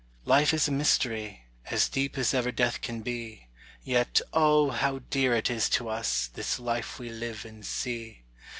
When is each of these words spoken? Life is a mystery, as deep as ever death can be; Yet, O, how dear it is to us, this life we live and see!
Life 0.25 0.51
is 0.51 0.67
a 0.67 0.71
mystery, 0.71 1.45
as 1.67 1.87
deep 1.87 2.17
as 2.17 2.33
ever 2.33 2.51
death 2.51 2.81
can 2.81 3.01
be; 3.01 3.49
Yet, 3.83 4.19
O, 4.33 4.71
how 4.71 4.97
dear 5.11 5.35
it 5.35 5.51
is 5.51 5.69
to 5.77 5.89
us, 5.89 6.25
this 6.33 6.57
life 6.57 6.97
we 6.97 7.09
live 7.11 7.45
and 7.45 7.63
see! 7.63 8.23